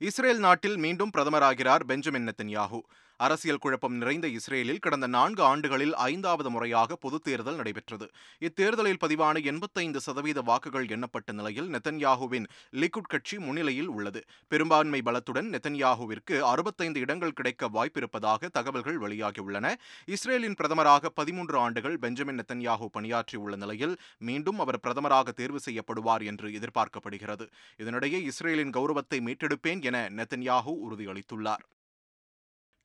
இஸ்ரேல் 0.00 0.42
நாட்டில் 0.44 0.76
மீண்டும் 0.84 1.12
பிரதமராகிறார் 1.16 1.84
பெஞ்சமின் 1.90 2.26
நெத்தன்யாகு 2.28 2.80
அரசியல் 3.16 3.58
குழப்பம் 3.58 3.94
நிறைந்த 3.94 4.28
இஸ்ரேலில் 4.28 4.78
கடந்த 4.78 5.06
நான்கு 5.06 5.42
ஆண்டுகளில் 5.42 5.94
ஐந்தாவது 5.94 6.50
முறையாக 6.50 6.96
பொதுத் 6.96 7.22
தேர்தல் 7.22 7.54
நடைபெற்றது. 7.54 8.10
இத்தேர்தலில் 8.38 9.00
பதிவான 9.00 9.42
எண்பத்தைந்து 9.42 10.00
சதவீத 10.00 10.40
வாக்குகள் 10.40 10.86
எண்ணப்பட்ட 10.86 11.32
நிலையில் 11.32 11.68
நெத்தன்யாகுவின் 11.68 12.46
லிக்குட் 12.72 13.08
கட்சி 13.08 13.38
முன்னிலையில் 13.38 13.86
உள்ளது. 13.86 14.22
பெரும்பான்மை 14.48 15.00
பலத்துடன் 15.04 15.48
நெத்தன்யாகுவிற்கு 15.54 16.38
அறுபத்தைந்து 16.40 17.00
இடங்கள் 17.00 17.32
கிடைக்க 17.32 17.68
வாய்ப்பிருப்பதாக 17.68 18.48
தகவல்கள் 18.48 18.98
வெளியாகியுள்ளன. 18.98 19.74
இஸ்ரேலின் 20.06 20.54
பிரதமராக 20.54 21.08
பதிமூன்று 21.14 21.58
ஆண்டுகள் 21.58 21.98
பெஞ்சமின் 21.98 22.40
நெத்தன்யாகு 22.40 22.88
பணியாற்றியுள்ள 22.92 23.56
நிலையில் 23.56 23.96
மீண்டும் 24.18 24.58
அவர் 24.58 24.80
பிரதமராக 24.82 25.30
தேர்வு 25.30 25.60
செய்யப்படுவார் 25.64 26.24
என்று 26.24 26.48
எதிர்பார்க்கப்படுகிறது. 26.48 27.46
இதனிடையே 27.76 28.22
இஸ்ரேலின் 28.22 28.70
கௌரவத்தை 28.70 29.20
மீட்டெடுப்பேன் 29.20 29.82
என 29.82 30.08
நெத்தன்யாகு 30.08 30.74
உறுதியளித்துள்ளார். 30.88 31.64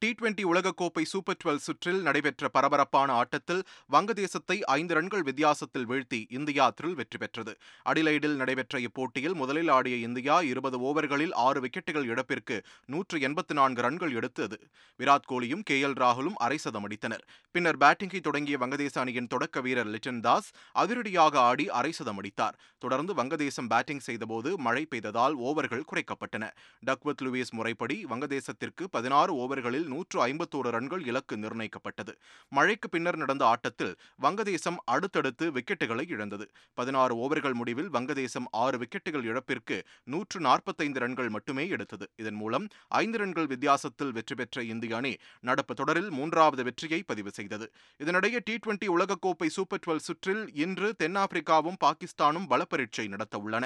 டி 0.01 0.09
டுவெண்டி 0.19 0.43
உலகக்கோப்பை 0.49 1.01
சூப்பர் 1.11 1.37
டுவெல் 1.39 1.61
சுற்றில் 1.63 1.97
நடைபெற்ற 2.01 2.47
பரபரப்பான 2.47 3.09
ஆட்டத்தில் 3.13 3.63
வங்கதேசத்தை 3.91 4.55
ஐந்து 4.75 4.93
ரன்கள் 4.93 5.23
வித்தியாசத்தில் 5.23 5.87
வீழ்த்தி 5.89 6.19
இந்தியா 6.37 6.65
த்ரில் 6.77 6.95
வெற்றி 6.99 7.17
பெற்றது. 7.17 7.53
அடிலைடில் 7.89 8.37
நடைபெற்ற 8.41 8.79
இப்போட்டியில் 8.79 9.35
முதலில் 9.41 9.71
ஆடிய 9.77 9.95
இந்தியா 10.07 10.35
இருபது 10.51 10.77
ஓவர்களில் 10.89 11.33
ஆறு 11.47 11.61
விக்கெட்டுகள் 11.65 12.07
இழப்பிற்கு 12.11 12.57
நூற்று 12.85 13.19
எண்பத்து 13.19 13.57
நான்கு 13.59 13.83
ரன்கள் 13.87 14.15
எடுத்தது. 14.19 14.59
விராட் 14.99 15.27
கோலியும் 15.31 15.65
கே 15.71 15.77
எல் 15.87 15.97
ராகுலும் 16.03 16.37
அரை 16.47 16.57
சதம் 16.57 16.87
அடித்தனர். 16.89 17.25
பின்னர் 17.55 17.79
பேட்டிங்கை 17.83 18.21
தொடங்கிய 18.29 18.57
வங்கதேச 18.63 18.95
அணியின் 19.03 19.29
தொடக்க 19.35 19.65
வீரர் 19.67 19.91
லிட்டன் 19.95 20.23
தாஸ் 20.27 20.49
அதிரடியாக 20.83 21.39
ஆடி 21.49 21.67
அரை 21.81 21.93
சதம் 21.99 22.21
அடித்தார். 22.23 22.57
தொடர்ந்து 22.85 23.13
வங்கதேசம் 23.21 23.71
பேட்டிங் 23.75 24.03
செய்தபோது 24.07 24.51
மழை 24.57 24.85
பெய்ததால் 24.95 25.37
ஓவர்கள் 25.49 25.85
குறைக்கப்பட்டன. 25.91 26.45
டக்வத் 26.85 27.25
லூயிஸ் 27.27 27.53
முறைப்படி 27.59 27.99
வங்கதேசத்திற்கு 28.13 28.83
பதினாறு 28.97 29.33
ஓவர்களில் 29.43 29.87
நூற்று 29.91 30.17
ஐம்பத்தோரு 30.25 30.69
ரன்கள் 30.75 31.03
இலக்கு 31.09 31.35
நிர்ணயிக்கப்பட்டது. 31.37 32.13
மழைக்கு 32.51 32.87
பின்னர் 32.93 33.19
நடந்த 33.23 33.43
ஆட்டத்தில் 33.51 33.93
வங்கதேசம் 34.23 34.79
அடுத்தடுத்து 34.95 35.45
விக்கெட்டுகளை 35.57 36.05
இழந்தது. 36.15 36.47
பதினாறு 36.79 37.15
ஓவர்கள் 37.23 37.57
முடிவில் 37.61 37.89
வங்கதேசம் 37.95 38.47
ஆறு 38.63 38.77
விக்கெட்டுகள் 38.83 39.27
இழப்பிற்கு 39.31 39.77
நூற்று 40.13 40.39
நாற்பத்தைந்து 40.47 41.01
ரன்கள் 41.05 41.29
மட்டுமே 41.29 41.65
எடுத்தது. 41.75 42.07
இதன் 42.15 42.39
மூலம் 42.41 42.67
ஐந்து 43.01 43.19
ரன்கள் 43.23 43.49
வித்தியாசத்தில் 43.53 44.15
வெற்றி 44.17 44.35
பெற்ற 44.35 44.63
இந்திய 44.73 44.97
அணி 44.99 45.13
நடப்பு 45.49 45.73
தொடரில் 45.81 46.11
மூன்றாவது 46.19 46.63
வெற்றியை 46.69 47.01
பதிவு 47.11 47.33
செய்தது. 47.39 47.67
இதனிடையே 48.03 48.41
டி 48.47 48.55
டுவெண்டி 48.55 48.87
உலகக்கோப்பை 48.95 49.49
சூப்பர் 49.57 49.83
டுவெல் 49.85 50.05
சுற்றில் 50.07 50.43
இன்று 50.65 50.89
தென்னாப்பிரிக்காவும் 51.03 51.81
பாகிஸ்தானும் 51.85 52.49
பலப்பரீட்சை 52.51 53.05
நடத்த 53.15 53.37
உள்ளன. 53.45 53.65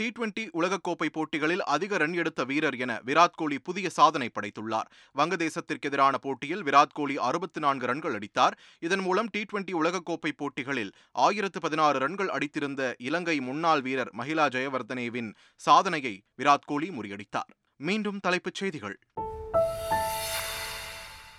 டி 0.00 0.12
டுவெண்டி 0.18 0.48
உலகக்கோப்பை 0.60 1.08
போட்டிகளில் 1.12 1.62
அதிக 1.62 1.96
ரன் 1.96 2.12
எடுத்த 2.12 2.44
வீரர் 2.44 2.76
என 2.76 3.00
விராட் 3.06 3.36
கோலி 3.36 3.58
புதிய 3.58 3.88
சாதனை 3.88 4.30
படைத்துள்ளார். 4.34 4.88
வங்கதேசத்திற்கு 5.18 5.80
எதிரான 5.80 6.18
போட்டியில் 6.18 6.64
விராட் 6.64 6.94
கோலி 6.94 7.16
அறுபத்தி 7.16 7.60
நான்கு 7.60 7.86
ரன்கள் 7.86 8.14
அடித்தார். 8.14 8.58
இதன் 8.78 9.00
மூலம் 9.00 9.28
டி 9.30 9.44
டுவெண்டி 9.52 9.72
உலகக்கோப்பை 9.72 10.30
போட்டிகளில் 10.36 10.92
ஆயிரத்து 11.12 11.60
பதினாறு 11.60 11.98
ரன்கள் 11.98 12.28
அடித்திருந்த 12.28 12.94
இலங்கை 12.98 13.40
முன்னாள் 13.40 13.80
வீரர் 13.80 14.12
மஹிலா 14.18 14.46
ஜெயவர்தனேவின் 14.56 15.34
சாதனையை 15.56 16.22
விராட் 16.42 16.66
கோலி 16.66 16.88
முறியடித்தார். 16.88 17.50
மீண்டும் 17.76 18.20
தலைப்புச் 18.20 18.54
செய்திகள். 18.54 18.98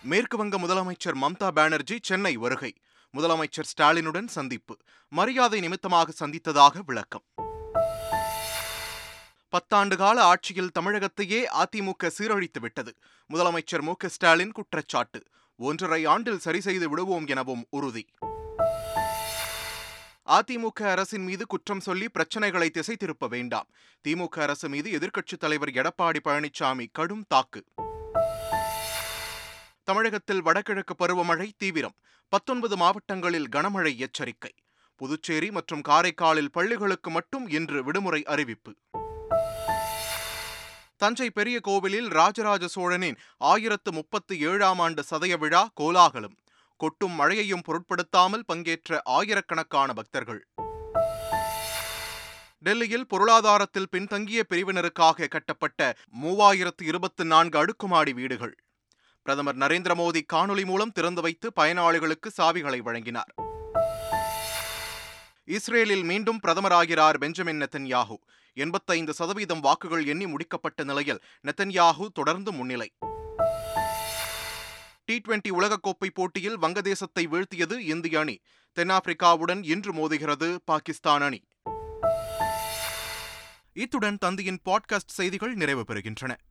மேற்கு 0.01 0.37
வங்க 0.37 0.59
முதலமைச்சர் 0.59 1.19
மம்தா 1.21 1.47
பானர்ஜி 1.47 1.99
சென்னை 2.01 2.35
வருகை. 2.35 2.73
முதலமைச்சர் 3.17 3.69
ஸ்டாலினுடன் 3.73 4.27
சந்திப்பு. 4.27 4.77
மரியாதை 5.09 5.59
நிமித்தமாக 5.59 6.13
சந்தித்ததாக 6.19 6.81
விளக்கம். 6.85 7.23
பத்தாண்டு 9.51 9.97
கால 9.97 10.23
ஆட்சியில் 10.23 10.71
தமிழகத்தையே 10.79 11.45
அதிமுக 11.53 12.11
சீரழித்துவிட்டது. 12.17 12.91
முதலமைச்சர் 13.33 13.81
மு 13.81 13.93
ஸ்டாலின் 14.05 14.51
குற்றச்சாட்டு. 14.51 15.23
ஒன்றரை 15.55 16.05
ஆண்டில் 16.05 16.39
சரி 16.39 16.61
செய்து 16.61 16.89
விடுவோம் 16.89 17.27
எனவும் 17.27 17.65
உறுதி. 17.69 18.05
அதிமுக 20.25 20.83
அரசின் 20.83 21.23
மீது 21.23 21.47
குற்றம் 21.47 21.79
சொல்லி 21.79 22.07
பிரச்சனைகளை 22.13 22.69
திசை 22.69 22.95
திருப்ப 22.95 23.27
வேண்டாம். 23.27 23.67
திமுக 24.07 24.39
அரசு 24.39 24.69
மீது 24.69 24.91
எதிர்க்கட்சித் 24.91 25.39
தலைவர் 25.39 25.69
எடப்பாடி 25.69 26.19
பழனிசாமி 26.23 26.87
கடும் 26.91 27.25
தாக்கு. 27.27 27.63
தமிழகத்தில் 29.83 30.41
வடகிழக்கு 30.41 30.95
பருவமழை 30.95 31.49
தீவிரம். 31.57 31.95
பத்தொன்பது 32.29 32.77
மாவட்டங்களில் 32.77 33.49
கனமழை 33.55 33.97
எச்சரிக்கை. 33.97 34.53
புதுச்சேரி 34.95 35.51
மற்றும் 35.51 35.81
காரைக்காலில் 35.81 36.51
பள்ளிகளுக்கு 36.51 37.09
மட்டும் 37.09 37.47
இன்று 37.47 37.83
விடுமுறை 37.83 38.23
அறிவிப்பு. 38.23 38.75
தஞ்சை 41.01 41.29
பெரிய 41.29 41.59
கோவிலில் 41.59 42.07
ராஜராஜ 42.07 42.67
சோழனின் 42.67 43.17
ஆயிரத்து 43.37 43.91
முப்பத்தி 43.91 44.35
ஏழாம் 44.49 44.79
ஆண்டு 44.79 45.03
சதய 45.09 45.37
விழா 45.37 45.61
கோலாகலம். 45.73 46.35
கொட்டும் 46.75 47.11
மழையையும் 47.11 47.61
பொருட்படுத்தாமல் 47.61 48.43
பங்கேற்ற 48.45 49.01
ஆயிரக்கணக்கான 49.05 49.93
பக்தர்கள். 49.93 50.41
டெல்லியில் 52.59 53.07
பொருளாதாரத்தில் 53.07 53.89
பின்தங்கிய 53.91 54.43
பிரிவினருக்காக 54.49 55.27
கட்டப்பட்ட 55.27 55.95
மூவாயிரத்து 56.21 56.83
இருபத்தி 56.83 57.23
நான்கு 57.23 57.57
அடுக்குமாடி 57.59 58.13
வீடுகள். 58.13 58.53
பிரதமர் 59.21 59.57
நரேந்திர 59.57 59.95
மோடி 60.01 60.21
காணொலி 60.33 60.65
மூலம் 60.65 60.91
திறந்து 60.91 61.21
வைத்து 61.21 61.51
பயனாளிகளுக்கு 61.59 62.29
சாவிகளை 62.37 62.79
வழங்கினார். 62.79 63.33
இஸ்ரேலில் 65.45 66.03
மீண்டும் 66.03 66.39
பிரதமராகிறார் 66.47 67.17
பெஞ்சமின் 67.17 67.61
நெத்தன்யாகு 67.61 68.17
எண்பத்தைந்து 68.53 69.13
சதவீதம் 69.13 69.59
வாக்குகள் 69.59 70.05
எண்ணி 70.05 70.25
முடிக்கப்பட்ட 70.25 70.83
நிலையில் 70.83 71.21
நெத்தன்யாகு 71.43 72.07
தொடர்ந்து 72.13 72.51
முன்னிலை. 72.51 72.91
டி 75.05 75.21
டுவெண்டி 75.27 75.51
உலகக்கோப்பை 75.51 76.09
போட்டியில் 76.13 76.59
வங்கதேசத்தை 76.59 77.19
வீழ்த்தியது 77.19 77.77
இந்திய 77.77 78.19
அணி. 78.19 78.39
தென்னாப்பிரிக்காவுடன் 78.79 79.63
இன்று 79.63 79.93
மோதுகிறது 79.93 80.57
பாகிஸ்தான் 80.65 81.21
அணி. 81.21 81.43
இத்துடன் 83.73 84.17
தந்தியின் 84.25 84.57
பாட்காஸ்ட் 84.65 85.07
செய்திகள் 85.07 85.53
நிறைவு 85.53 85.83
பெறுகின்றன. 85.87 86.35